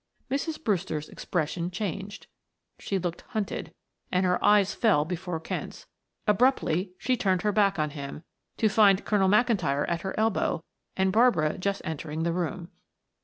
Mrs. 0.31 0.63
Brewster's 0.63 1.09
expression 1.09 1.69
changed 1.69 2.25
she 2.79 2.97
looked 2.97 3.21
hunted, 3.37 3.71
and 4.11 4.25
her 4.25 4.43
eyes 4.43 4.73
fell 4.73 5.05
before 5.05 5.39
Kent's; 5.39 5.85
abruptly 6.25 6.93
she 6.97 7.15
turned 7.15 7.43
her 7.43 7.51
back 7.51 7.77
on 7.77 7.91
him, 7.91 8.23
to 8.57 8.67
find 8.67 9.05
Colonel 9.05 9.29
McIntyre 9.29 9.85
at 9.87 10.01
her 10.01 10.19
elbow 10.19 10.63
and 10.97 11.13
Barbara 11.13 11.59
just 11.59 11.83
entering 11.85 12.23
the 12.23 12.33
room. 12.33 12.69